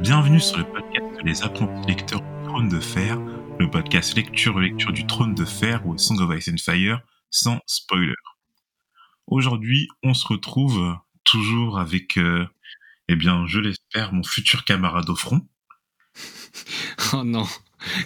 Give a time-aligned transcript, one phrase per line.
[0.00, 3.18] Bienvenue sur le podcast Les apprentis lecteurs du Trône de Fer,
[3.58, 8.14] le podcast lecture-lecture du Trône de Fer ou Song of Ice and Fire, sans spoiler.
[9.26, 12.46] Aujourd'hui, on se retrouve toujours avec, euh,
[13.08, 15.46] eh bien, je l'espère, mon futur camarade au front.
[17.12, 17.46] oh non,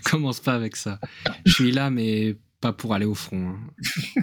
[0.04, 0.98] commence pas avec ça.
[1.46, 3.50] Je suis là, mais pas pour aller au front.
[3.50, 4.18] Hein.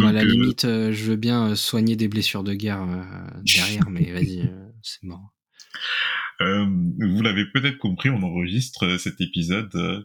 [0.00, 2.86] à la euh, limite, euh, je veux bien soigner des blessures de guerre
[3.42, 4.50] derrière, mais vas-y,
[4.80, 5.34] c'est mort.
[6.42, 6.66] Euh,
[6.98, 10.02] vous l'avez peut-être compris, on enregistre euh, cet épisode euh,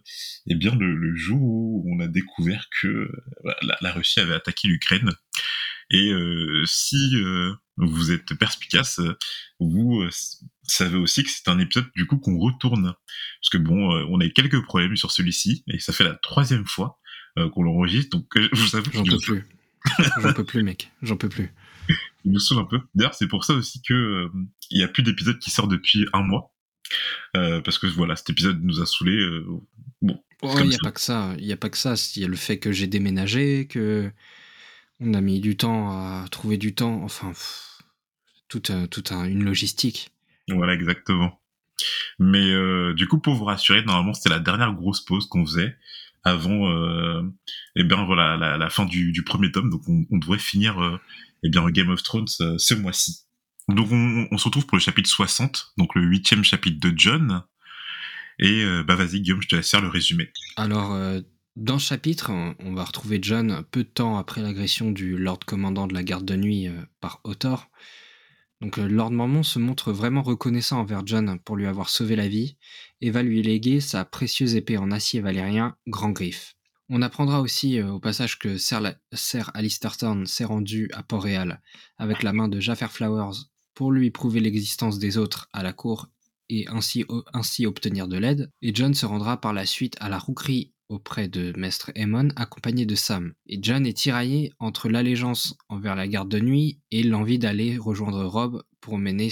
[0.47, 3.11] eh bien le, jour où on a découvert que
[3.81, 5.11] la, Russie avait attaqué l'Ukraine.
[5.89, 6.13] Et
[6.65, 7.21] si
[7.75, 9.01] vous êtes perspicace,
[9.59, 10.01] vous
[10.63, 12.93] savez aussi que c'est un épisode du coup qu'on retourne.
[13.41, 16.65] Parce que bon, on a eu quelques problèmes sur celui-ci, et ça fait la troisième
[16.65, 16.97] fois
[17.35, 19.45] qu'on l'enregistre, donc je vous avoue J'en peux plus.
[20.21, 20.91] J'en peux plus, mec.
[21.01, 21.51] J'en peux plus
[22.23, 22.79] il nous saoule un peu.
[22.95, 24.29] D'ailleurs, c'est pour ça aussi que euh,
[24.69, 26.53] il y a plus d'épisodes qui sortent depuis un mois.
[27.37, 29.15] Euh, parce que voilà, cet épisode nous a saoulé.
[29.15, 29.45] Euh,
[30.01, 30.21] bon.
[30.43, 31.33] il n'y a pas que ça.
[31.37, 31.95] Il y a pas que ça.
[32.15, 34.11] Il y a le fait que j'ai déménagé, que
[34.99, 37.01] on a mis du temps à trouver du temps.
[37.03, 37.33] Enfin,
[38.47, 40.09] toute, une logistique.
[40.49, 41.39] Voilà, exactement.
[42.19, 45.75] Mais du coup, pour vous rassurer, normalement, c'était la dernière grosse pause qu'on faisait
[46.23, 46.69] avant,
[47.75, 49.69] eh bien voilà, la, fin du, premier tome.
[49.69, 50.99] Donc, on, on devrait finir
[51.43, 53.25] eh bien Game of Thrones euh, ce mois-ci.
[53.67, 57.43] Donc on, se retrouve pour le chapitre 60, donc le huitième chapitre de John.
[58.39, 60.31] Et euh, bah vas-y Guillaume, je te laisse faire le résumé.
[60.57, 61.21] Alors euh,
[61.55, 65.87] dans ce chapitre, on va retrouver John peu de temps après l'agression du Lord commandant
[65.87, 66.69] de la garde de nuit
[66.99, 67.69] par Othor.
[68.61, 72.57] Donc Lord Mormon se montre vraiment reconnaissant envers John pour lui avoir sauvé la vie
[73.01, 76.55] et va lui léguer sa précieuse épée en acier valérien Grand Griffe.
[76.93, 81.61] On apprendra aussi euh, au passage que Sir, Alistair Thorne s'est rendu à Port-Réal
[81.97, 86.09] avec la main de Jaffer Flowers pour lui prouver l'existence des autres à la cour
[86.49, 88.51] et ainsi, obtenir de l'aide.
[88.61, 92.85] Et John se rendra par la suite à la rouquerie auprès de Maître Aemon accompagné
[92.85, 93.31] de Sam.
[93.47, 98.25] Et John est tiraillé entre l'allégeance envers la garde de nuit et l'envie d'aller rejoindre
[98.25, 99.29] Rob pour, mener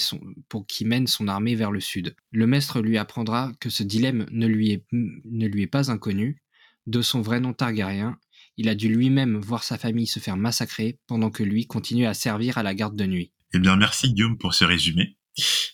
[0.69, 2.15] qu'il mène son armée vers le sud.
[2.31, 6.41] Le maître lui apprendra que ce dilemme ne lui est pas inconnu
[6.89, 8.17] de son vrai nom Targaryen,
[8.57, 12.13] il a dû lui-même voir sa famille se faire massacrer pendant que lui continuait à
[12.13, 13.31] servir à la garde de nuit.
[13.53, 15.17] Eh bien, merci Guillaume pour ce résumé.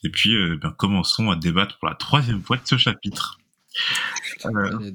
[0.04, 3.40] Et puis, euh, eh commençons à débattre pour la troisième fois de ce chapitre.
[4.46, 4.92] Euh,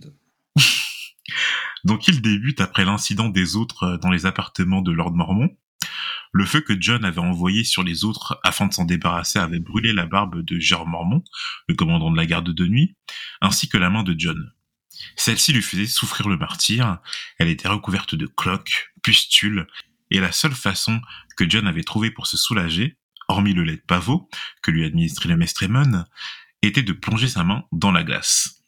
[1.85, 5.49] donc, il débute après l'incident des autres euh, dans les appartements de Lord Mormon.
[6.33, 9.93] Le feu que John avait envoyé sur les autres afin de s'en débarrasser avait brûlé
[9.93, 11.25] la barbe de Jérôme Mormon,
[11.67, 12.95] le commandant de la garde de nuit,
[13.41, 14.53] ainsi que la main de John.
[15.17, 16.99] Celle-ci lui faisait souffrir le martyr,
[17.39, 19.67] elle était recouverte de cloques, pustules,
[20.11, 21.01] et la seule façon
[21.37, 22.97] que John avait trouvée pour se soulager,
[23.29, 24.29] hormis le lait de pavot
[24.63, 26.05] que lui administrait le Mestremon,
[26.63, 28.61] était de plonger sa main dans la glace.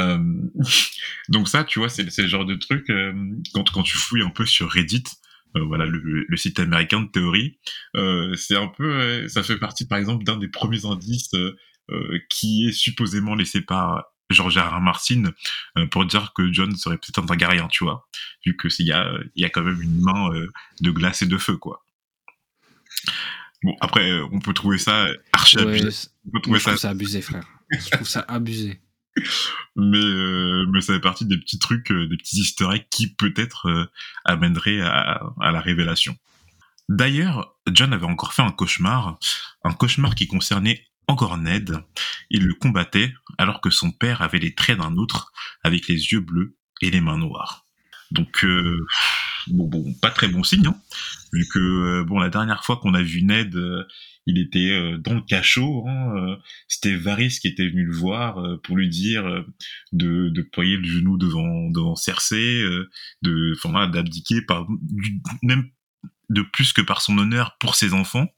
[0.00, 0.18] Euh,
[1.28, 3.12] donc ça, tu vois, c'est le genre de truc, euh,
[3.52, 5.04] quand, quand tu fouilles un peu sur Reddit,
[5.56, 7.58] euh, voilà le, le, site américain de théorie,
[8.36, 11.30] c'est un peu, ça fait partie par exemple d'un des premiers indices
[12.28, 14.80] qui est supposément laissé par George R.
[14.80, 15.24] Martin
[15.78, 18.06] euh, pour dire que John serait peut-être un Targaryen, tu vois,
[18.44, 21.22] vu que il y a il y a quand même une main euh, de glace
[21.22, 21.84] et de feu, quoi.
[23.62, 26.08] Bon, après, euh, on peut trouver ça archi abusé.
[26.32, 26.72] On trouver ça...
[26.72, 27.44] Je trouve ça abusé, frère.
[27.70, 28.80] je trouve ça abusé.
[29.76, 33.90] mais mais ça fait partie des petits trucs, des petits eggs qui peut-être
[34.24, 36.16] amèneraient à, à la révélation.
[36.88, 39.18] D'ailleurs, John avait encore fait un cauchemar,
[39.62, 41.78] un cauchemar qui concernait encore Ned,
[42.30, 45.32] il le combattait alors que son père avait les traits d'un autre
[45.62, 47.66] avec les yeux bleus et les mains noires.
[48.10, 48.86] Donc euh,
[49.48, 50.76] bon, bon, pas très bon signe, hein,
[51.32, 53.84] vu que euh, bon la dernière fois qu'on a vu Ned, euh,
[54.26, 55.84] il était dans le cachot.
[55.86, 59.44] Hein, C'était Varys qui était venu le voir pour lui dire
[59.92, 62.62] de, de poyer le genou devant devant Cersei,
[63.20, 64.40] de enfin d'abdiquer
[65.42, 65.68] même
[66.30, 68.28] de plus que par son honneur pour ses enfants.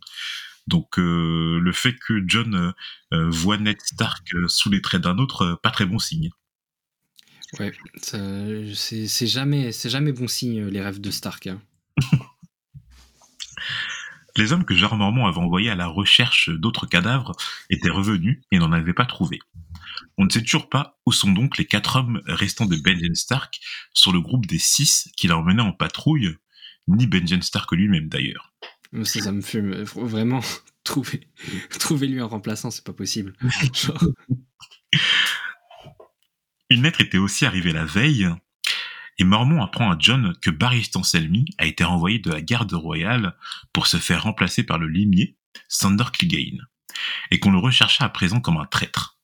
[0.66, 2.72] Donc euh, le fait que John euh,
[3.14, 6.30] euh, voit Ned Stark sous les traits d'un autre, pas très bon signe.
[7.60, 7.72] Ouais,
[8.02, 11.46] c'est jamais, jamais bon signe les rêves de Stark.
[11.46, 11.62] Hein.
[14.36, 17.36] les hommes que George Mormont avait envoyés à la recherche d'autres cadavres
[17.70, 19.38] étaient revenus et n'en avaient pas trouvé.
[20.18, 23.60] On ne sait toujours pas où sont donc les quatre hommes restants de Benjen Stark
[23.94, 26.36] sur le groupe des six qu'il a emmenés en patrouille,
[26.88, 28.52] ni Benjen Stark lui-même d'ailleurs.
[29.04, 29.82] Ça, ça me fume.
[29.82, 30.40] Vraiment,
[30.84, 31.28] trouver,
[31.78, 33.34] trouver lui un remplaçant, c'est pas possible.
[36.70, 38.28] Une lettre était aussi arrivée la veille,
[39.18, 43.36] et Mormon apprend à John que Barry Stanselmy a été renvoyé de la garde royale
[43.72, 45.36] pour se faire remplacer par le limier
[45.68, 46.66] Sander Clegane.
[47.30, 49.18] et qu'on le recherchait à présent comme un traître.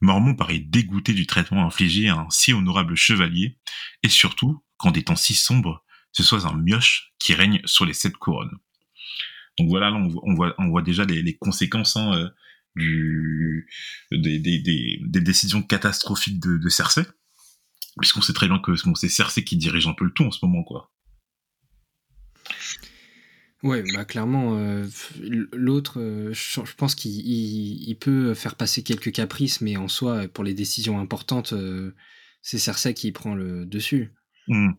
[0.00, 3.58] Mormon paraît dégoûté du traitement infligé à un si honorable chevalier,
[4.02, 7.94] et surtout, qu'en des temps si sombres, ce soit un mioche qui règne sur les
[7.94, 8.58] sept couronnes.
[9.58, 12.28] Donc voilà, là, on, voit, on voit déjà les, conséquences hein, euh,
[12.76, 13.68] du,
[14.12, 17.02] des, des, des, décisions catastrophiques de, de Cersei,
[17.98, 20.44] puisqu'on sait très bien que c'est Cersei qui dirige un peu le tout en ce
[20.44, 20.90] moment, quoi.
[23.64, 24.86] Ouais, bah clairement, euh,
[25.52, 30.54] l'autre, euh, je, pense qu'il peut faire passer quelques caprices, mais en soi, pour les
[30.54, 31.92] décisions importantes, euh,
[32.40, 34.12] c'est Cersei qui prend le dessus.
[34.46, 34.70] Hmm.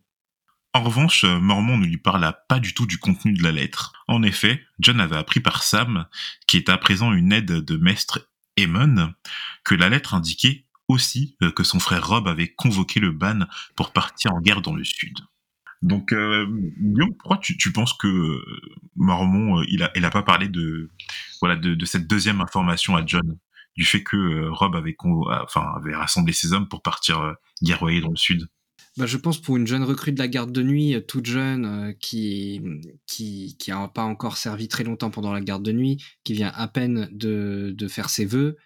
[0.73, 3.93] En revanche, Mormon ne lui parla pas du tout du contenu de la lettre.
[4.07, 6.05] En effet, John avait appris par Sam,
[6.47, 9.13] qui est à présent une aide de maître Aemon,
[9.63, 14.33] que la lettre indiquait aussi que son frère Rob avait convoqué le ban pour partir
[14.33, 15.17] en guerre dans le sud.
[15.81, 16.45] Donc, euh,
[16.77, 18.43] Guillaume, pourquoi tu, penses que euh,
[18.97, 20.89] Mormon, euh, il a, il a pas parlé de,
[21.39, 23.37] voilà, de, cette deuxième information à John,
[23.77, 24.97] du fait que euh, Rob avait,
[25.55, 28.49] avait rassemblé ses hommes pour partir guerroyer dans le sud?
[28.99, 32.61] Bah, je pense pour une jeune recrue de la garde de nuit, toute jeune, qui
[33.07, 36.51] qui qui a pas encore servi très longtemps pendant la garde de nuit, qui vient
[36.53, 38.57] à peine de, de faire ses vœux,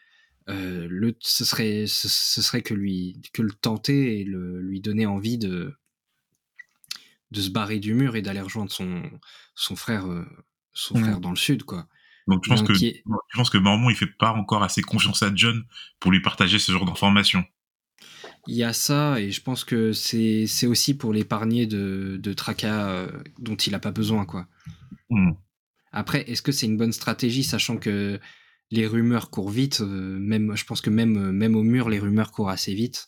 [0.50, 4.82] euh, le, ce serait ce, ce, serait que lui que le tenter et le, lui
[4.82, 5.74] donner envie de
[7.32, 9.02] de se barrer du mur et d'aller rejoindre son,
[9.56, 10.26] son frère, euh,
[10.74, 11.88] son frère dans le sud, quoi.
[12.28, 13.04] Donc tu penses, que, tu
[13.34, 15.66] penses que Mormon il fait pas encore assez confiance à John
[16.00, 17.44] pour lui partager ce genre d'informations?
[18.48, 22.90] Il y a ça et je pense que c'est aussi pour l'épargner de, de tracas
[22.90, 23.08] euh,
[23.40, 24.48] dont il a pas besoin quoi.
[25.10, 25.32] Mmh.
[25.92, 28.20] Après, est-ce que c'est une bonne stratégie sachant que
[28.72, 32.32] les rumeurs courent vite, euh, même je pense que même même au mur les rumeurs
[32.32, 33.08] courent assez vite.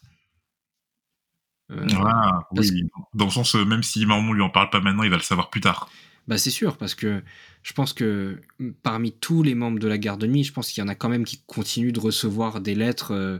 [1.72, 2.84] Euh, ah, oui.
[3.14, 5.24] Dans le sens, euh, même si Mormon lui en parle pas maintenant, il va le
[5.24, 5.90] savoir plus tard.
[6.28, 7.24] Bah c'est sûr, parce que
[7.62, 8.42] je pense que
[8.82, 10.96] parmi tous les membres de la garde de nuit, je pense qu'il y en a
[10.96, 13.40] quand même qui continuent de recevoir des lettres euh,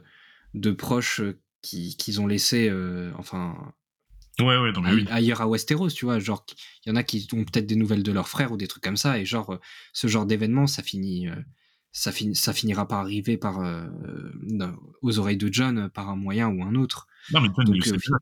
[0.54, 1.22] de proches
[1.66, 2.72] qu'ils ont laissé,
[3.18, 3.56] enfin,
[4.40, 6.20] ouais, ouais, donc, ailleurs à Westeros, tu vois.
[6.20, 6.46] Genre,
[6.86, 8.84] il y en a qui ont peut-être des nouvelles de leurs frères ou des trucs
[8.84, 9.60] comme ça, et genre,
[9.94, 11.28] ce genre d'événement, ça finit,
[11.92, 13.60] ça, ça finira par arriver par,
[15.02, 17.08] aux oreilles de John par un moyen ou un autre.
[17.32, 18.16] Non, mais John, il, le sait déjà,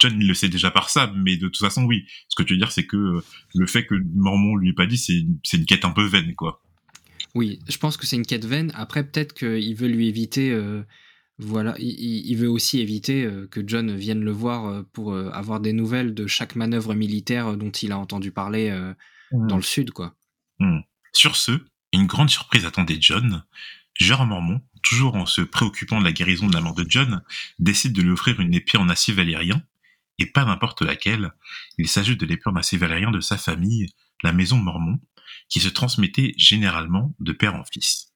[0.00, 2.04] John il le sait déjà par ça, mais de toute façon, oui.
[2.28, 3.24] Ce que tu veux dire, c'est que euh,
[3.54, 6.62] le fait que Mormon lui ait pas dit, c'est une quête un peu vaine, quoi.
[7.34, 8.72] Oui, je pense que c'est une quête vaine.
[8.74, 10.50] Après, peut-être qu'il veut lui éviter.
[10.50, 10.82] Euh,
[11.38, 16.14] voilà, il, veut aussi éviter euh, que John vienne le voir pour avoir des nouvelles
[16.14, 18.70] de chaque manœuvre militaire dont il a entendu parler
[19.32, 19.46] mmh.
[19.46, 20.14] dans le sud, quoi.
[20.58, 20.80] Mmh.
[21.12, 21.60] Sur ce,
[21.92, 23.44] une grande surprise attendait John.
[23.94, 27.22] Gérard Mormon, toujours en se préoccupant de la guérison de la mort de John,
[27.58, 29.62] décide de lui offrir une épée en acier valérien,
[30.18, 31.32] et pas n'importe laquelle.
[31.78, 33.88] Il s'agit de l'épée en acier valérien de sa famille,
[34.22, 35.00] la maison Mormon,
[35.48, 38.07] qui se transmettait généralement de père en fils.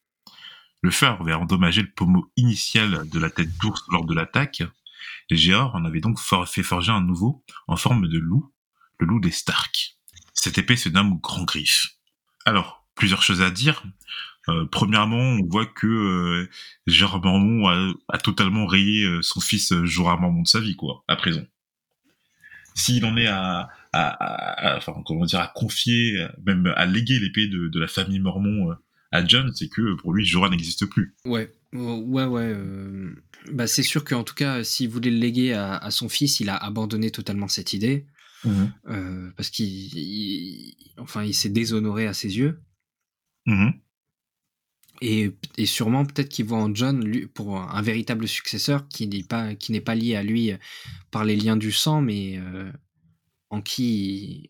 [0.83, 4.63] Le feu avait endommagé le pommeau initial de la tête d'ours lors de l'attaque,
[5.37, 8.53] Gérard en avait donc fait forger un nouveau en forme de loup,
[8.99, 9.97] le loup des Stark.
[10.35, 11.97] Cette épée se nomme Grand Griffe.
[12.45, 13.83] Alors, plusieurs choses à dire.
[14.49, 16.51] Euh, premièrement, on voit que euh,
[16.87, 21.17] Gérard Mormon a, totalement rayé euh, son fils Jorah Mormon de sa vie, quoi, à
[21.17, 21.45] présent.
[22.75, 27.69] S'il en est à, à, enfin, comment dire, à confier, même à léguer l'épée de,
[27.69, 28.75] de, la famille Mormon
[29.13, 31.15] à John, c'est que pour lui, Jorah n'existe plus.
[31.25, 32.57] Ouais, ouais, ouais.
[33.53, 36.57] Bah, c'est sûr qu'en tout cas, s'il voulait le léguer à, son fils, il a
[36.57, 38.07] abandonné totalement cette idée.
[38.45, 39.31] Mmh.
[39.37, 42.61] parce qu'il, enfin, il s'est déshonoré à ses yeux.
[43.47, 43.71] Mmh
[45.03, 49.25] et, et, sûrement peut-être qu'il voit en John lui, pour un, véritable successeur qui n'est
[49.25, 50.53] pas qui n'est pas lié à lui
[51.11, 52.71] par les liens du sang, mais euh,
[53.51, 54.49] en qui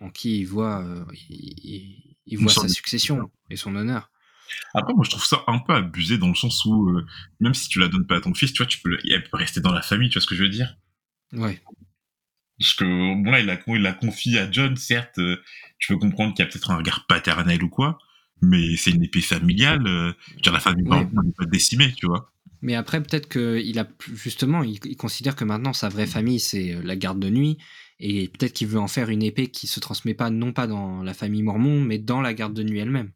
[0.00, 4.10] en qui il voit euh, il, voit sa succession et son honneur.
[4.74, 7.06] Après, moi, je trouve ça un peu abusé dans le sens où, euh,
[7.40, 9.36] même si tu la donnes pas à ton fils, tu vois, tu peux, elle peut
[9.36, 10.76] rester dans la famille, tu vois ce que je veux dire?
[11.32, 11.60] Ouais.
[12.58, 15.20] Parce que, bon, là, il la, il la confie à John, certes,
[15.78, 17.98] tu peux comprendre qu'il y a peut-être un regard paternel ou quoi,
[18.42, 19.86] mais c'est une épée familiale.
[19.86, 20.12] Euh,
[20.44, 22.32] la famille n'est pas décimée, tu vois.
[22.60, 26.82] Mais après, peut-être qu'il a justement, il, considère que maintenant sa vraie famille c'est euh,
[26.82, 27.58] la garde de nuit,
[28.00, 31.02] et peut-être qu'il veut en faire une épée qui se transmet pas non pas dans
[31.02, 33.12] la famille Mormon, mais dans la garde de nuit elle-même.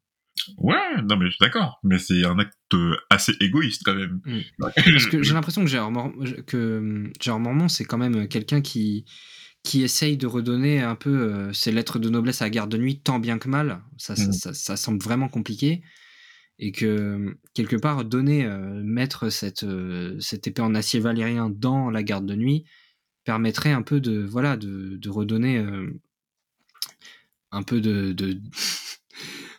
[0.56, 2.56] Ouais, non mais je suis d'accord, mais c'est un acte
[3.10, 4.20] assez égoïste quand même.
[4.24, 4.40] Mm.
[4.58, 5.92] Parce que j'ai l'impression que Gérard,
[6.46, 9.04] que Gérard Mormon c'est quand même quelqu'un qui
[9.62, 12.78] qui essaye de redonner un peu euh, ses lettres de noblesse à la garde de
[12.78, 13.82] nuit, tant bien que mal.
[13.96, 14.76] Ça, ça, mmh.
[14.76, 15.82] semble vraiment compliqué.
[16.58, 21.90] Et que, quelque part, donner, euh, mettre cette, euh, cette épée en acier valérien dans
[21.90, 22.64] la garde de nuit
[23.24, 25.64] permettrait un peu de, voilà, de, de redonner
[27.50, 28.40] un peu de, de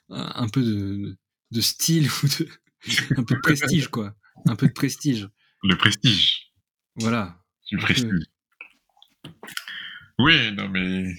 [0.09, 1.17] un peu de,
[1.51, 2.49] de style ou de
[3.17, 4.15] un peu de prestige quoi,
[4.45, 5.29] un peu de prestige.
[5.63, 6.51] Le prestige.
[6.95, 7.39] Voilà.
[7.69, 8.25] Du prestige.
[10.19, 11.13] Oui, non mais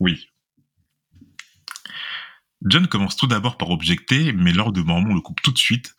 [0.00, 0.28] oui.
[2.62, 5.94] John commence tout d'abord par objecter, mais Lord de Mormon le coupe tout de suite.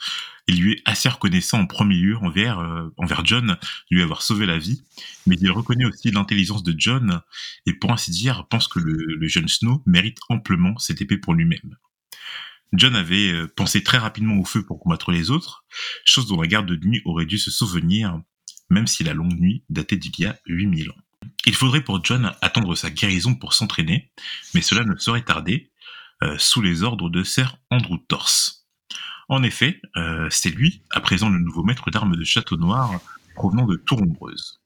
[0.48, 3.58] Il lui est assez reconnaissant en premier lieu envers, euh, envers John,
[3.90, 4.84] lui avoir sauvé la vie,
[5.26, 7.22] mais il reconnaît aussi l'intelligence de John,
[7.66, 11.34] et pour ainsi dire, pense que le, le jeune Snow mérite amplement cette épée pour
[11.34, 11.76] lui-même.
[12.74, 15.66] John avait euh, pensé très rapidement au feu pour combattre les autres,
[16.04, 18.20] chose dont la garde de nuit aurait dû se souvenir,
[18.70, 20.98] même si la longue nuit datait d'il y a 8000 ans.
[21.46, 24.12] Il faudrait pour John attendre sa guérison pour s'entraîner,
[24.54, 25.72] mais cela ne saurait tarder,
[26.24, 28.65] euh, sous les ordres de Sir Andrew Torse.
[29.28, 33.00] En effet, euh, c'est lui, à présent le nouveau maître d'armes de Château Noir,
[33.34, 34.62] provenant de Tourombreuse.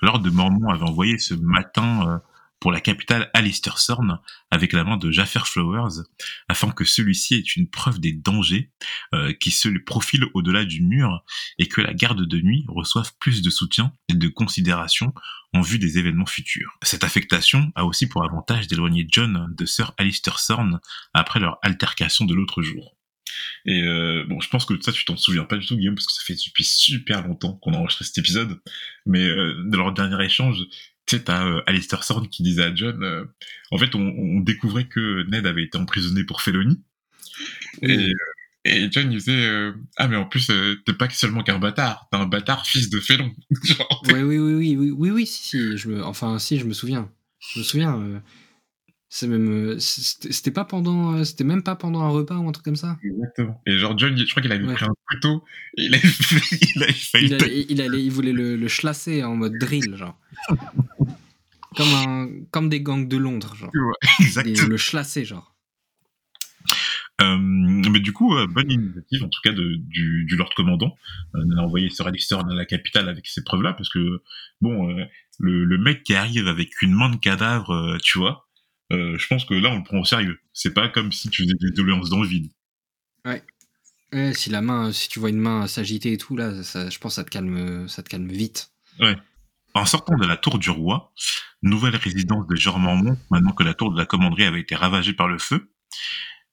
[0.00, 2.18] Lord de Mormont avait envoyé ce matin euh,
[2.60, 6.04] pour la capitale Alistair Sorn avec la main de Jaffer Flowers,
[6.48, 8.70] afin que celui-ci ait une preuve des dangers
[9.12, 11.24] euh, qui se profilent au-delà du mur
[11.58, 15.12] et que la garde de nuit reçoive plus de soutien et de considération
[15.52, 16.78] en vue des événements futurs.
[16.82, 20.80] Cette affectation a aussi pour avantage d'éloigner John de Sir Alistair Sorn
[21.12, 22.96] après leur altercation de l'autre jour.
[23.64, 26.06] Et euh, bon, je pense que ça, tu t'en souviens pas du tout, Guillaume, parce
[26.06, 28.60] que ça fait depuis super longtemps qu'on a enregistré cet épisode.
[29.06, 30.66] Mais euh, de leur dernier échange,
[31.06, 33.24] tu sais, t'as euh, Alistair Sorn qui disait à John, euh,
[33.70, 36.82] en fait, on, on, découvrait que Ned avait été emprisonné pour félonie.
[37.82, 38.12] Et, euh,
[38.64, 40.50] et John il disait, euh, ah mais en plus,
[40.86, 43.30] t'es pas seulement qu'un bâtard, t'es un bâtard fils de félon.
[43.64, 46.64] Genre, Oui, oui, oui, oui, oui, oui, oui, si, si, je me, enfin, si, je
[46.64, 47.10] me souviens.
[47.52, 48.22] Je me souviens.
[49.16, 52.50] C'est même, euh, c'était pas pendant, euh, c'était même pas pendant un repas ou un
[52.52, 52.98] truc comme ça?
[53.04, 53.62] Exactement.
[53.64, 54.74] Et genre John, je crois qu'il avait Ouais.
[54.74, 55.44] pris un couteau,
[55.78, 56.02] et il avait,
[56.74, 59.94] il avait failli Il, allait, il, allait- il voulait le, le chlasser en mode drill,
[59.94, 60.18] genre.
[61.76, 63.70] Comme, un, comme des gangs de Londres, genre.
[64.20, 64.68] Il Exactement.
[64.68, 65.54] le chlasser, genre.
[67.20, 70.96] Euh, mais du coup, euh, bonne initiative en tout cas de, du, du Lord Commandant.
[71.36, 74.22] Euh, on a envoyé Sir Alistair dans la capitale avec ces preuves-là, parce que
[74.60, 74.88] bon,
[75.38, 78.46] le, le mec qui arrive avec une main de cadavre, tu vois,
[78.92, 80.38] euh, je pense que là on le prend au sérieux.
[80.52, 82.50] C'est pas comme si tu faisais des doléances dans le vide.
[83.24, 83.42] Ouais,
[84.34, 87.12] si la main, si tu vois une main s'agiter et tout, là, ça, je pense
[87.12, 88.70] que ça te calme, ça te calme vite.
[89.74, 91.12] En sortant de la tour du roi,
[91.62, 95.14] nouvelle résidence de Jean Mormont, maintenant que la tour de la commanderie avait été ravagée
[95.14, 95.72] par le feu,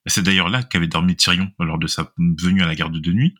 [0.08, 3.36] c'est d'ailleurs là qu'avait dormi Tyrion lors de sa venue à la garde de nuit,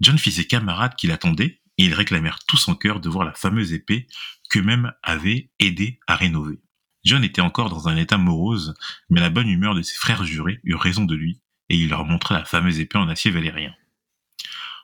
[0.00, 3.34] John fit ses camarades qui l'attendaient, et ils réclamèrent tous en cœur de voir la
[3.34, 4.06] fameuse épée
[4.50, 6.60] qu'eux-mêmes avaient aidé à rénover.
[7.04, 8.74] John était encore dans un état morose,
[9.08, 12.04] mais la bonne humeur de ses frères jurés eut raison de lui, et il leur
[12.04, 13.74] montra la fameuse épée en acier valérien.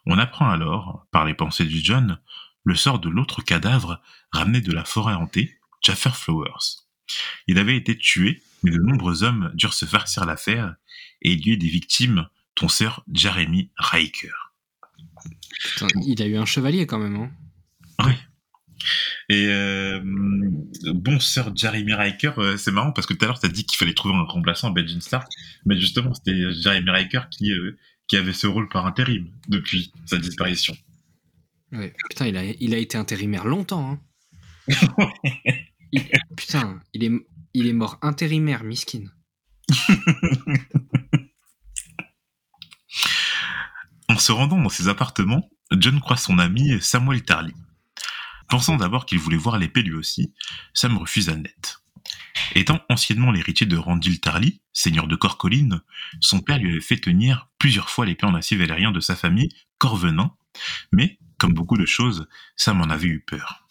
[0.06, 2.18] On apprend alors, par les pensées du John,
[2.64, 4.00] le sort de l'autre cadavre
[4.32, 6.85] ramené de la forêt hantée, Jaffer Flowers.
[7.46, 10.75] Il avait été tué, mais de nombreux hommes durent se farcir l'affaire,
[11.23, 14.32] et il y eut des victimes, ton sœur Jeremy Riker.
[15.61, 17.30] Putain, il a eu un chevalier quand même, hein.
[18.04, 18.12] Oui.
[19.28, 23.47] Et euh, bon, sœur Jeremy Riker, euh, c'est marrant parce que tout à l'heure, tu
[23.47, 25.28] as dit qu'il fallait trouver un remplaçant à Benjamin Stark,
[25.64, 27.76] mais justement, c'était Jeremy Riker qui, euh,
[28.09, 30.76] qui avait ce rôle par intérim depuis sa disparition.
[31.73, 31.92] Ouais.
[32.11, 34.00] Putain, il a, il a été intérimaire longtemps, hein.
[35.92, 36.02] Il-
[36.37, 37.12] putain, il est,
[37.54, 39.04] il est mort intérimaire, miskin.
[44.09, 47.52] En se rendant dans ses appartements, John croise son ami Samuel Tarly.
[48.49, 50.33] Pensant d'abord qu'il voulait voir l'épée lui aussi,
[50.75, 51.79] Sam refusa net.
[52.55, 55.81] Étant anciennement l'héritier de Randil Tarly, seigneur de Corcolline,
[56.21, 59.49] son père lui avait fait tenir plusieurs fois l'épée en acier valérien de sa famille,
[59.79, 60.35] Corvenin,
[60.93, 63.67] mais, comme beaucoup de choses, Sam en avait eu peur.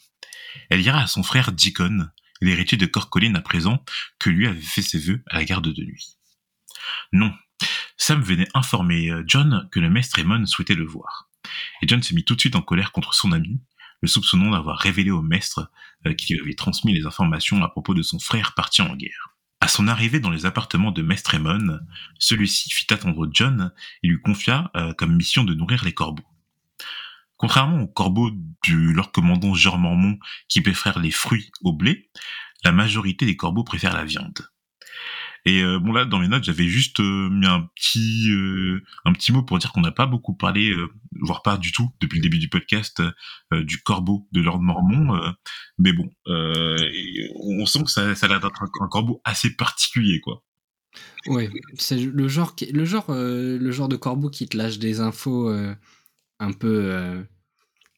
[0.69, 2.09] Elle ira à son frère Deacon,
[2.41, 3.83] l'héritier de Corcolline à présent,
[4.19, 6.17] que lui avait fait ses vœux à la garde de nuit.
[7.13, 7.33] Non,
[7.97, 11.29] Sam venait informer euh, John que le maître Raymond souhaitait le voir.
[11.81, 13.61] Et John se mit tout de suite en colère contre son ami,
[14.05, 15.71] le soupçonnant d'avoir révélé au maître
[16.05, 19.35] euh, qu'il lui avait transmis les informations à propos de son frère parti en guerre.
[19.61, 21.79] À son arrivée dans les appartements de Maître Raymond,
[22.19, 23.71] celui-ci fit attendre John
[24.03, 26.23] et lui confia euh, comme mission de nourrir les corbeaux.
[27.37, 28.29] Contrairement aux corbeaux
[28.63, 30.19] du Lord Commandant Jean Mormont
[30.49, 32.11] qui préfèrent les fruits au blé,
[32.63, 34.47] la majorité des corbeaux préfèrent la viande.
[35.47, 39.13] Et euh, bon là dans mes notes j'avais juste euh, mis un petit euh, un
[39.13, 40.73] petit mot pour dire qu'on n'a pas beaucoup parlé,
[41.21, 43.01] voire pas du tout depuis le début du podcast
[43.51, 45.15] du corbeau de Lord Mormont.
[45.15, 45.31] euh,
[45.77, 50.19] mais bon, on sent que ça, ça a l'air d'être un, un corbeau assez particulier
[50.19, 50.43] quoi.
[51.27, 54.99] Ouais, c'est le genre, qui, le genre, le genre de corbeau qui te lâche des
[54.99, 55.49] infos
[56.39, 57.25] un peu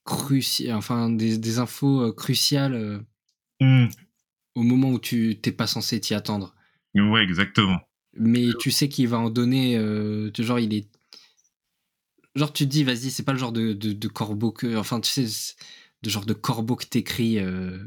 [0.03, 3.05] cruciales, enfin des, des infos cruciales
[3.59, 3.87] Hmm,
[4.53, 6.53] au moment où tu t'es pas censé t'y attendre.
[7.01, 7.79] Ouais exactement.
[8.19, 10.87] Mais tu sais qu'il va en donner, euh, tu- genre il est,
[12.37, 14.75] genre, tu te dis, vas-y, c'est pas le genre de, de, corbeau que.
[14.77, 15.55] Enfin, tu sais,
[16.03, 17.39] de genre de corbeau que t'écris.
[17.39, 17.79] Euh...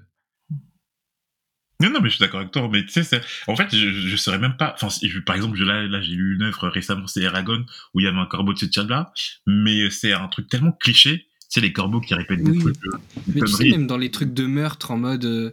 [1.80, 2.68] Non, non, mais je suis d'accord avec toi.
[2.70, 4.74] Mais tu sais, en fait, je, je serais même pas.
[4.74, 4.88] Enfin,
[5.24, 7.64] par exemple, là, là j'ai lu une œuvre récemment, c'est Eragon,
[7.94, 9.12] où il y avait un corbeau de ce là
[9.46, 11.26] mais c'est un truc tellement cliché.
[11.48, 12.76] C'est les corbeaux qui répètent des trucs.
[12.84, 15.24] Euh, mais tu sais, même dans les trucs de meurtre, en mode.
[15.24, 15.50] Euh,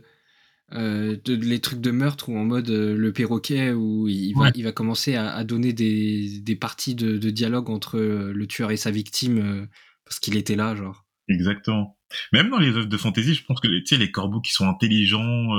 [0.73, 4.63] euh, de, les trucs de meurtre ou en mode le perroquet où il va, il
[4.63, 8.91] va commencer à, donner des, des parties de, de, dialogue entre le tueur et sa
[8.91, 9.67] victime
[10.05, 11.05] parce qu'il était là, genre.
[11.27, 11.97] Exactement.
[12.31, 14.67] Même dans les œuvres de fantasy, je pense que tu sais, les corbeaux qui sont
[14.67, 15.53] intelligents,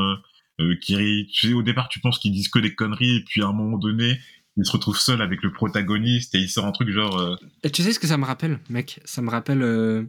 [0.61, 3.43] euh, qui, tu sais, au départ, tu penses qu'ils disent que des conneries, et puis
[3.43, 4.19] à un moment donné,
[4.57, 7.19] ils se retrouvent seuls avec le protagoniste et il sort un truc genre.
[7.19, 9.01] Euh, et tu sais ce que ça me rappelle, mec?
[9.05, 10.05] Ça me rappelle euh,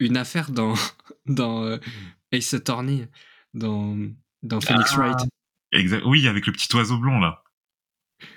[0.00, 0.74] une affaire dans
[1.26, 1.78] dans
[2.32, 3.08] Ace Attorney,
[3.54, 3.96] dans
[4.42, 4.96] dans Phoenix ah.
[4.96, 5.28] Wright.
[5.72, 6.02] Exact.
[6.04, 7.42] Oui, avec le petit oiseau blond là.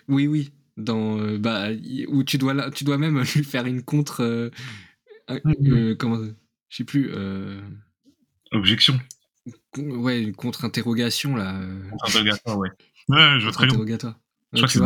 [0.07, 0.51] Oui, oui.
[0.77, 1.69] Dans bah
[2.07, 4.51] où tu dois tu dois même lui faire une contre.
[5.29, 5.98] Mm-hmm.
[5.98, 6.24] comment
[6.69, 7.12] Je sais plus.
[8.51, 9.00] Objection.
[9.77, 11.60] Ouais, une contre-interrogation, là.
[11.60, 11.89] Euh.
[11.89, 12.69] Contre-interrogatoire, ouais.
[13.10, 13.75] Ouais, je vois très bien.
[13.75, 14.19] Interrogatoire.
[14.53, 14.79] Je crois que c'est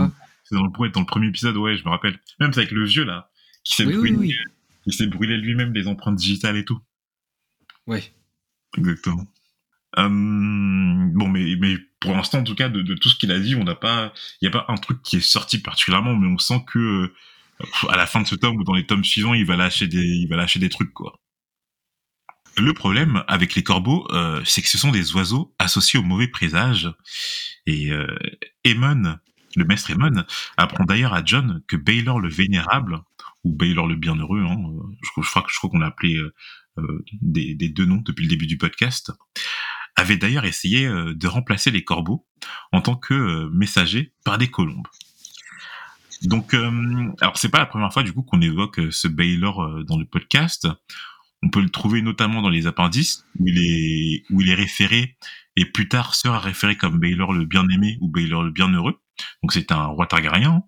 [0.55, 2.19] dans, dans, le, dans le premier épisode, ouais, je me rappelle.
[2.39, 3.29] Même avec le vieux, là,
[3.63, 4.35] qui s'est brûlé,
[4.87, 6.79] s'est brûlé lui-même des empreintes digitales et tout.
[7.85, 8.03] Ouais.
[8.77, 9.27] Exactement.
[9.97, 13.39] Hum, bon, mais, mais pour l'instant, en tout cas, de, de tout ce qu'il a
[13.39, 16.27] dit, on n'a pas, il n'y a pas un truc qui est sorti particulièrement, mais
[16.27, 17.13] on sent que, euh,
[17.89, 20.03] à la fin de ce tome ou dans les tomes suivants, il va lâcher des,
[20.03, 21.19] il va lâcher des trucs, quoi.
[22.57, 26.27] Le problème avec les corbeaux, euh, c'est que ce sont des oiseaux associés aux mauvais
[26.27, 26.89] présages.
[27.65, 28.07] Et euh,
[28.65, 30.25] le maître Aemon,
[30.57, 33.01] apprend d'ailleurs à John que Baylor le Vénérable,
[33.43, 34.57] ou Baylor le Bienheureux, hein,
[35.01, 36.33] je, crois, je crois qu'on l'a appelé euh,
[36.77, 39.11] euh, des, deux noms depuis le début du podcast,
[39.99, 42.25] avait d'ailleurs essayé de remplacer les corbeaux
[42.71, 44.87] en tant que messagers par des colombes.
[46.23, 50.05] Donc, alors c'est pas la première fois du coup qu'on évoque ce Baylor dans le
[50.05, 50.67] podcast.
[51.41, 55.17] On peut le trouver notamment dans les appendices où il est où il est référé
[55.55, 58.97] et plus tard sera référé comme Baylor le bien-aimé ou Baylor le bienheureux.
[59.43, 60.63] Donc c'est un roi Targaryen.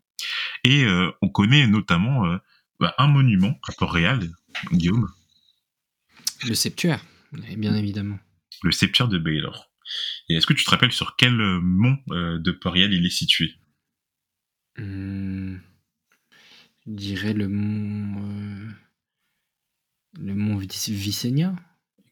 [0.63, 2.37] Et euh, on connaît notamment euh,
[2.79, 4.29] bah, un monument à Port-Réal,
[4.71, 5.07] Guillaume.
[6.45, 8.19] Le septuaire, bien évidemment.
[8.61, 9.71] Le septuaire de Baylor.
[10.29, 13.55] Et est-ce que tu te rappelles sur quel mont euh, de Port-Réal il est situé?
[14.77, 15.57] Hmm.
[16.85, 18.69] Je dirais le mont.
[20.19, 21.55] Le mont Visenya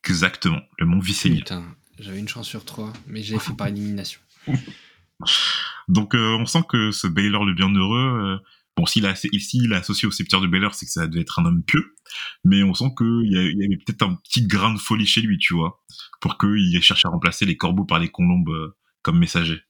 [0.05, 1.37] Exactement, le mont Visenya.
[1.37, 4.21] Putain, j'avais une chance sur trois, mais j'ai fait par élimination.
[5.87, 8.37] Donc euh, on sent que ce Baylor le bienheureux, euh,
[8.79, 11.21] bon s'il a, ici il est associé au sceptre de Baylor, c'est que ça devait
[11.21, 11.95] être un homme pieux,
[12.43, 15.37] mais on sent qu'il y, y, avait peut-être un petit grain de folie chez lui,
[15.37, 15.81] tu vois,
[16.21, 19.61] pour qu'il cherche à remplacer les corbeaux par les colombes euh, comme messagers.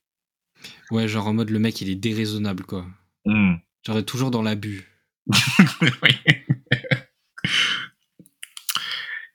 [0.91, 2.85] Ouais, genre en mode le mec il est déraisonnable quoi.
[3.25, 3.55] Mmh.
[3.85, 4.85] Genre toujours dans l'abus.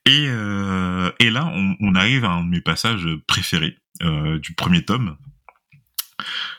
[0.07, 4.53] Et, euh, et là, on, on, arrive à un de mes passages préférés euh, du
[4.55, 5.17] premier tome,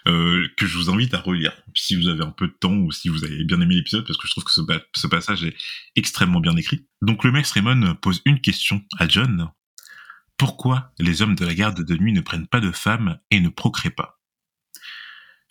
[0.07, 2.91] euh, que je vous invite à relire si vous avez un peu de temps ou
[2.91, 4.61] si vous avez bien aimé l'épisode, parce que je trouve que ce,
[4.95, 5.55] ce, passage est
[5.95, 6.87] extrêmement bien écrit.
[7.01, 9.49] Donc le maître Raymond pose une question à John.
[10.37, 13.49] Pourquoi les hommes de la garde de nuit ne prennent pas de femmes et ne
[13.49, 14.19] procréent pas?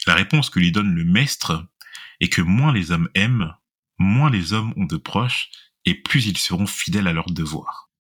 [0.07, 1.67] La réponse que lui donne le maître
[2.21, 3.55] est que moins les hommes aiment,
[3.99, 5.51] moins les hommes ont de proches
[5.85, 7.91] et plus ils seront fidèles à leurs devoirs.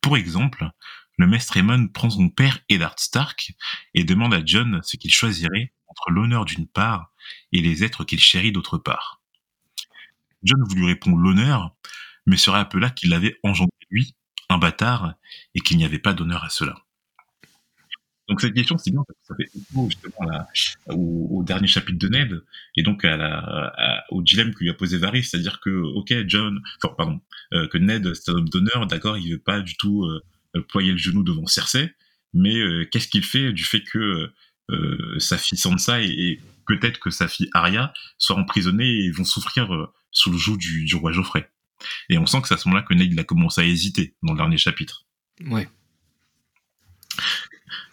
[0.00, 0.70] Pour exemple,
[1.20, 3.52] le maître Raymond prend son père Eddard Stark
[3.92, 7.12] et demande à John ce qu'il choisirait entre l'honneur d'une part
[7.52, 9.20] et les êtres qu'il chérit d'autre part.
[10.42, 11.76] John lui répond l'honneur,
[12.26, 14.14] mais se rappela qu'il l'avait engendré lui,
[14.48, 15.14] un bâtard,
[15.54, 16.76] et qu'il n'y avait pas d'honneur à cela.
[18.28, 20.46] Donc cette question, c'est bien que ça fait écho justement
[20.88, 22.42] au, dernier chapitre de Ned
[22.76, 26.62] et donc à au dilemme que lui a posé Varys, c'est-à-dire que ok John,
[26.96, 27.20] pardon,
[27.52, 30.22] euh, que Ned c'est un homme d'honneur, d'accord, il veut pas du tout euh,
[30.68, 31.94] ployer le genou devant Cersei,
[32.34, 34.30] mais euh, qu'est-ce qu'il fait du fait que
[35.18, 40.30] sa fille Sansa et, peut-être que sa fille Arya soient emprisonnées et vont souffrir sous
[40.30, 41.50] le joug du, du roi Geoffrey.
[42.08, 44.32] Et on sent que c'est à ce moment-là que Ned a commencé à hésiter dans
[44.32, 45.04] le dernier chapitre.
[45.46, 45.68] Ouais.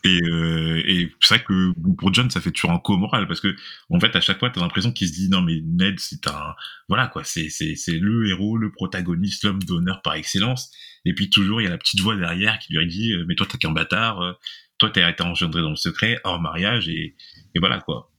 [0.04, 3.42] Et, euh, et c'est vrai que pour John, ça fait toujours un coup moral parce
[3.42, 3.56] que
[3.90, 6.56] en fait, à chaque fois, t'as l'impression qu'il se dit non mais Ned, c'est un
[6.88, 10.72] voilà quoi, c'est c'est c'est le héros, le protagoniste, l'homme d'honneur par excellence.
[11.08, 13.36] Et puis toujours, il y a la petite voix derrière qui lui dit euh, mais
[13.36, 14.34] toi t'as qu'un bâtard, euh,
[14.78, 17.16] toi t'as été engendré dans le secret hors mariage et,
[17.56, 18.12] et voilà quoi.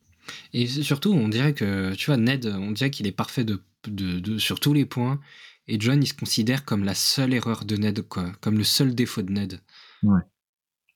[0.53, 4.20] Et surtout, on dirait que tu vois Ned, on dirait qu'il est parfait de, de,
[4.20, 5.20] de sur tous les points.
[5.66, 8.94] Et John, il se considère comme la seule erreur de Ned, quoi, comme le seul
[8.94, 9.61] défaut de Ned.
[10.03, 10.22] Ouais.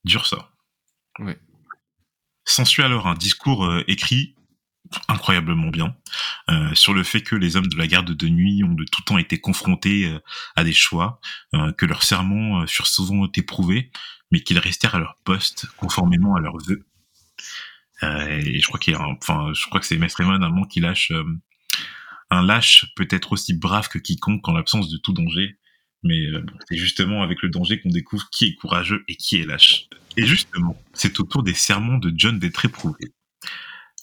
[0.04, 0.50] Dur ça.
[1.18, 1.38] Ouais.
[2.44, 4.34] S'ensuit alors un discours euh, écrit
[5.08, 5.94] incroyablement bien,
[6.50, 9.02] euh, sur le fait que les hommes de la garde de nuit ont de tout
[9.02, 10.18] temps été confrontés euh,
[10.56, 11.20] à des choix,
[11.54, 13.90] euh, que leurs serments furent souvent éprouvés,
[14.30, 16.84] mais qu'ils restèrent à leur poste conformément à leurs vœux.
[18.02, 21.12] et je crois qu'il enfin, je crois que c'est Maître Raymond un moment qui lâche
[22.30, 25.58] un lâche peut être aussi brave que quiconque en l'absence de tout danger.
[26.02, 26.26] Mais
[26.68, 29.86] c'est justement avec le danger qu'on découvre qui est courageux et qui est lâche.
[30.16, 33.12] Et justement, c'est au tour des sermons de John d'être éprouvé.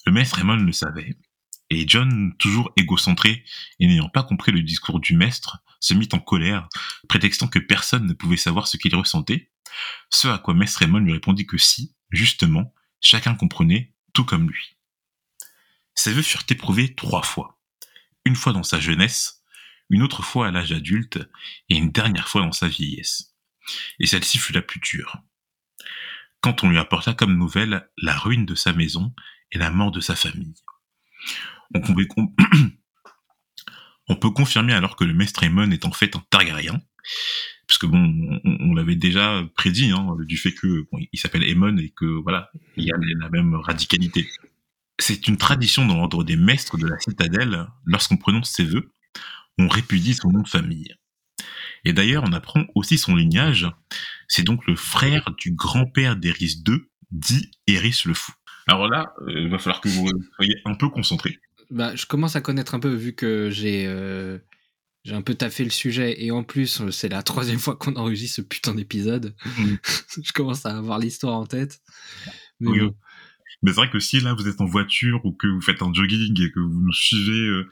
[0.06, 1.14] Le maître Raymond le savait,
[1.70, 3.44] et John, toujours égocentré
[3.78, 6.68] et n'ayant pas compris le discours du maître, se mit en colère,
[7.08, 9.50] prétextant que personne ne pouvait savoir ce qu'il ressentait,
[10.10, 14.76] ce à quoi maître Raymond lui répondit que si, justement, chacun comprenait, tout comme lui.
[15.94, 17.60] Ses vœux furent éprouvés trois fois.
[18.24, 19.42] Une fois dans sa jeunesse,
[19.90, 21.18] une autre fois à l'âge adulte,
[21.68, 23.34] et une dernière fois dans sa vieillesse.
[23.98, 25.18] Et celle-ci fut la plus dure.
[26.40, 29.14] Quand on lui apporta comme nouvelle la ruine de sa maison
[29.52, 30.54] et la mort de sa famille.
[34.08, 36.80] On, peut confirmer alors que le maître Aemon est en fait un Targaryen,
[37.68, 41.90] parce que bon, on, l'avait déjà prédit hein, du fait que il s'appelle Aemon et
[41.90, 44.28] que voilà, il y a la même radicalité.
[44.98, 48.92] C'est une tradition dans l'ordre des maîtres de la citadelle, lorsqu'on prononce ses vœux,
[49.58, 50.96] on répudie son nom de famille.
[51.84, 53.66] Et d'ailleurs, on apprend aussi son lignage.
[54.28, 56.80] C'est donc le frère du grand-père d'Eris II,
[57.10, 58.32] dit Eris le Fou.
[58.66, 61.38] Alors là, euh, il va falloir que vous soyez un peu concentré.
[61.70, 64.38] Bah, je commence à connaître un peu vu que j'ai euh,
[65.04, 68.36] j'ai un peu taffé le sujet et en plus c'est la troisième fois qu'on enregistre
[68.36, 69.34] ce putain d'épisode.
[69.44, 69.74] Mm.
[70.22, 71.80] je commence à avoir l'histoire en tête.
[72.58, 72.78] Mais,
[73.62, 75.92] mais c'est vrai que si là vous êtes en voiture ou que vous faites un
[75.92, 77.70] jogging et que vous nous suivez, euh,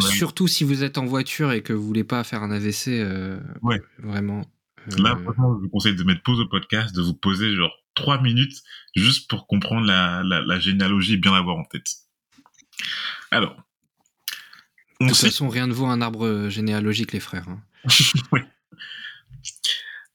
[0.00, 3.02] surtout si vous êtes en voiture et que vous voulez pas faire un AVC,
[3.62, 3.80] ouais.
[3.98, 4.44] vraiment.
[4.98, 8.20] Là, franchement, je vous conseille de mettre pause au podcast, de vous poser genre trois
[8.22, 8.62] minutes
[8.94, 11.88] juste pour comprendre la, la, généalogie et bien l'avoir en tête.
[13.30, 13.56] Alors.
[15.00, 17.48] On de toute façon, rien ne vaut un arbre généalogique, les frères.
[17.48, 17.62] Hein.
[18.32, 18.40] oui.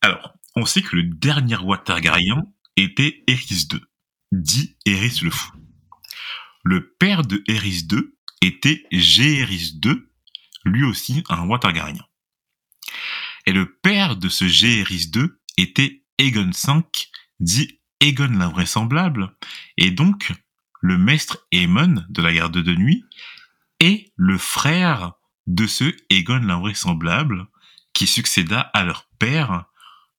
[0.02, 2.44] Alors, on sait que le dernier roi targaryen
[2.76, 3.80] était Eris II,
[4.32, 5.52] dit Eris le Fou.
[6.64, 8.02] Le père de Eris II
[8.42, 10.04] était Géeris II,
[10.66, 12.06] lui aussi un roi targaryen.
[13.46, 16.82] Et le père de ce Géeris II était Aegon V,
[17.40, 19.36] dit Aegon l'invraisemblable,
[19.78, 20.32] et donc
[20.82, 23.06] le maître Aemon de la garde de nuit
[23.80, 25.14] est le frère
[25.48, 27.48] de ce Aegon l'invraisemblable
[27.94, 29.66] qui succéda à leur père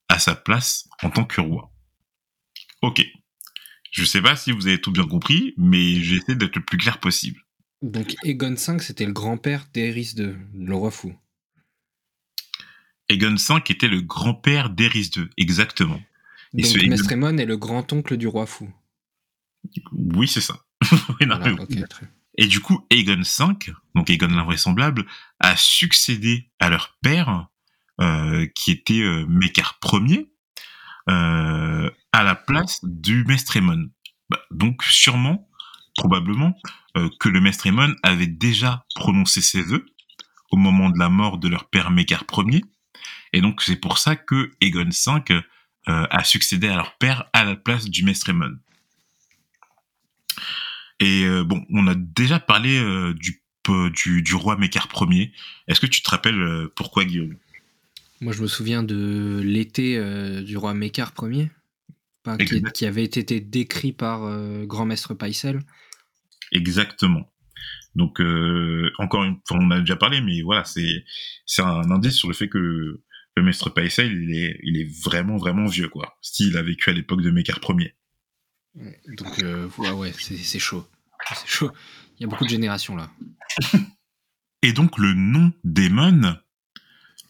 [0.09, 1.73] à sa place en tant que roi.
[2.83, 3.05] Ok.
[3.91, 6.99] Je sais pas si vous avez tout bien compris, mais j'essaie d'être le plus clair
[6.99, 7.41] possible.
[7.83, 11.15] Donc Aegon V, c'était le grand-père d'Eris II, le roi fou.
[13.09, 16.01] Aegon V était le grand-père d'Eris II, exactement.
[16.57, 18.73] Et Donc Mestremon est le grand-oncle du roi fou.
[19.93, 20.59] Oui, c'est ça.
[22.39, 25.07] et du coup, Aegon V, donc Aegon l'invraisemblable,
[25.41, 27.47] a succédé à leur père,
[28.01, 30.33] euh, qui était euh, Mekar Ier,
[31.09, 33.91] euh, à la place du Mestremon.
[34.31, 35.49] Bah, donc sûrement,
[35.97, 36.57] probablement,
[36.97, 39.87] euh, que le Mestremon avait déjà prononcé ses vœux
[40.51, 42.63] au moment de la mort de leur père Mekar Ier,
[43.33, 45.41] et donc c'est pour ça que Aegon V
[45.87, 48.31] a succédé à leur père à la place du maître
[51.03, 53.43] Et euh, bon, on a déjà parlé euh, du,
[53.93, 55.33] du, du, roi Mécar Ier.
[55.67, 57.37] Est-ce que tu te rappelles pourquoi Guillaume?
[58.21, 60.01] Moi, je me souviens de l'été
[60.45, 61.51] du roi Mécar Ier,
[62.47, 64.21] qui, qui, avait été décrit par
[64.67, 65.61] Grand Maître Paisel.
[66.53, 67.29] Exactement.
[67.97, 68.21] Donc,
[68.99, 72.49] encore une fois, on a déjà parlé, mais voilà, c'est un indice sur le fait
[72.49, 73.03] que
[73.37, 76.17] le maître Paisel, il est, il est vraiment, vraiment vieux, quoi.
[76.21, 77.97] S'il a vécu à l'époque de Mécar Ier.
[78.75, 80.87] Donc, euh, ouais, c'est chaud.
[81.47, 81.71] Chaud.
[82.19, 83.11] Il y a beaucoup de générations, là.
[84.63, 86.37] Et donc, le nom d'Aemon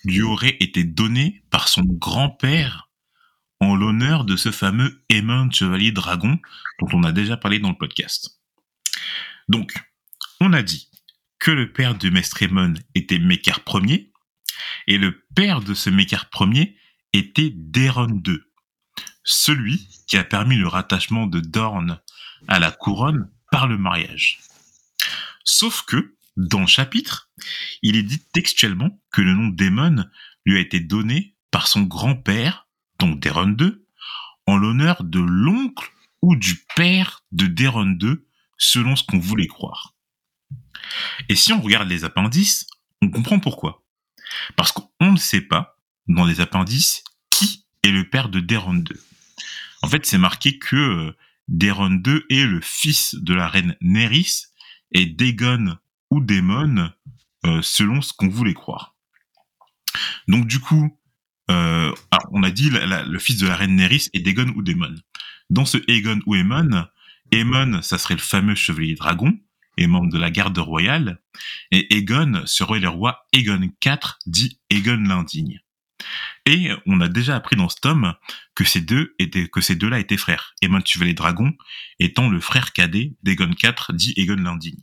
[0.05, 2.90] lui aurait été donné par son grand-père
[3.61, 6.38] en l'honneur de ce fameux Aemon Chevalier Dragon
[6.81, 8.40] dont on a déjà parlé dans le podcast.
[9.48, 9.72] Donc,
[10.40, 10.90] on a dit
[11.38, 14.12] que le père de Maître Aemon était Mécar Ier,
[14.87, 16.76] et le père de ce Mécar Ier
[17.12, 18.38] était Déron II,
[19.24, 22.00] celui qui a permis le rattachement de Dorne
[22.48, 23.31] à la couronne
[23.69, 24.41] le mariage.
[25.45, 27.31] Sauf que, dans le chapitre,
[27.83, 30.05] il est dit textuellement que le nom d'Aemon
[30.45, 32.67] lui a été donné par son grand-père,
[32.99, 33.75] donc Déron II,
[34.47, 35.91] en l'honneur de l'oncle
[36.23, 38.17] ou du père de Déron II,
[38.57, 39.95] selon ce qu'on voulait croire.
[41.29, 42.67] Et si on regarde les appendices,
[43.03, 43.85] on comprend pourquoi.
[44.57, 48.97] Parce qu'on ne sait pas, dans les appendices, qui est le père de Déron II.
[49.83, 51.15] En fait, c'est marqué que
[51.50, 54.46] euh, Déron II est le fils de la reine Néris
[54.92, 55.76] et d'Aegon
[56.11, 56.90] ou démon,
[57.62, 58.94] selon ce qu'on voulait croire.
[60.28, 60.98] Donc du coup,
[61.48, 64.94] on a dit le fils de la reine Neris est Dagon ou démon.
[65.50, 66.87] Dans ce Aegon ou Aemon,
[67.33, 69.38] Aemon, ça serait le fameux chevalier dragon,
[69.76, 71.20] et membre de la garde royale,
[71.70, 75.61] et Aegon serait le roi Aegon IV, dit Aegon l'indigne.
[76.47, 78.15] Et on a déjà appris dans ce tome
[78.55, 80.55] que ces deux étaient, que ces deux-là étaient frères.
[80.62, 81.53] Aemon Chevalier Dragon
[81.99, 84.81] étant le frère cadet d'Aegon IV, dit Aegon l'indigne.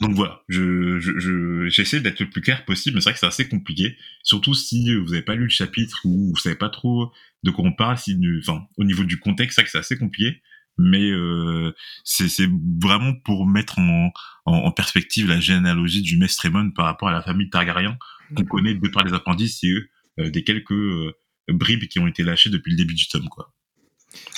[0.00, 3.26] Donc voilà, je, je, j'essaie d'être le plus clair possible, mais c'est vrai que c'est
[3.26, 7.12] assez compliqué, surtout si vous n'avez pas lu le chapitre ou vous savez pas trop
[7.44, 9.98] de quoi on parle, si, enfin, au niveau du contexte, c'est vrai que c'est assez
[9.98, 10.42] compliqué
[10.78, 12.48] mais euh, c'est
[12.80, 14.10] vraiment pour mettre en,
[14.46, 17.98] en, perspective la généalogie du maître Raymond par rapport à la famille Targaryen
[18.34, 21.14] qu'on connaît de par les appendices et euh, des quelques euh,
[21.48, 23.52] bribes qui ont été lâchées depuis le début du tome quoi.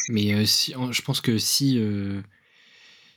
[0.08, 1.80] Mais si, je pense que si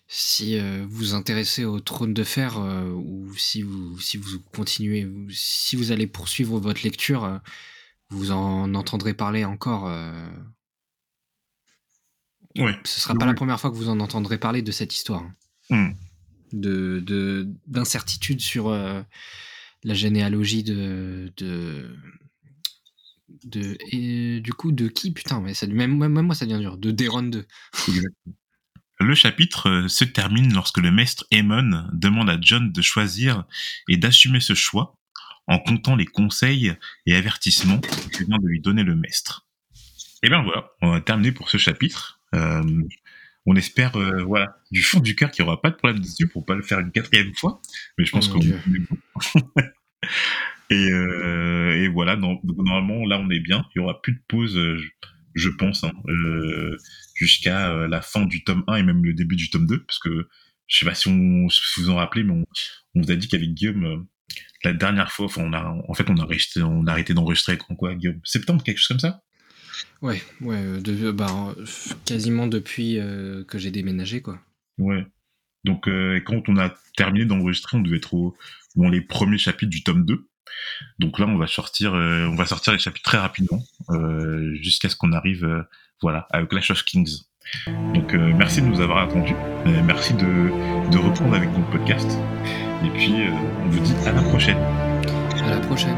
[0.07, 5.75] si vous vous intéressez au trône de fer ou si vous si vous continuez si
[5.75, 7.39] vous allez poursuivre votre lecture
[8.09, 9.87] vous en entendrez parler encore
[12.57, 12.75] Ouais.
[12.83, 15.23] Ce sera pas la première fois que vous en entendrez parler de cette histoire.
[15.69, 15.91] Hmm.
[16.53, 19.01] De d'incertitude sur euh,
[19.83, 21.93] la généalogie de de,
[23.43, 26.77] de et, du coup de qui putain mais ça même, même moi ça devient dur
[26.77, 27.45] de Deron 2.
[28.99, 33.43] Le chapitre euh, se termine lorsque le maître Aemon demande à John de choisir
[33.87, 34.97] et d'assumer ce choix
[35.47, 36.73] en comptant les conseils
[37.05, 39.47] et avertissements que vient de lui donner le maître.
[40.23, 42.19] Et bien voilà, on a terminé pour ce chapitre.
[42.33, 42.63] Euh,
[43.45, 46.27] on espère, euh, voilà, du fond du cœur qu'il n'y aura pas de problème dessus
[46.27, 47.61] pour pas le faire une quatrième fois.
[47.97, 48.41] Mais je pense oh qu'on
[50.69, 53.65] et, euh, et voilà, normalement là on est bien.
[53.75, 54.59] Il y aura plus de pause,
[55.35, 55.93] je, pense, hein,
[57.15, 60.27] jusqu'à la fin du tome 1 et même le début du tome 2, parce que
[60.67, 62.45] je sais pas si, on, vous en rappelez, mais on,
[63.01, 64.05] vous a dit qu'avec Guillaume,
[64.63, 66.27] la dernière fois, on a, en fait, on a,
[66.63, 69.21] on a arrêté d'enregistrer quand quoi, Guillaume Septembre, quelque chose comme ça?
[70.01, 71.55] Ouais, ouais, euh, de, bah,
[72.05, 74.39] quasiment depuis euh, que j'ai déménagé, quoi.
[74.77, 75.05] Ouais.
[75.63, 78.35] Donc, euh, quand on a terminé d'enregistrer, on devait être au,
[78.75, 80.27] dans les premiers chapitres du tome 2.
[80.99, 84.89] Donc là, on va sortir, euh, on va sortir les chapitres très rapidement euh, jusqu'à
[84.89, 85.63] ce qu'on arrive, euh,
[86.01, 87.23] voilà, à Clash of Kings.
[87.93, 89.35] Donc merci de nous avoir attendus,
[89.85, 90.51] merci de,
[90.91, 92.19] de reprendre avec notre podcast.
[92.83, 93.13] Et puis
[93.63, 94.57] on vous dit à la prochaine.
[95.45, 95.95] À la prochaine.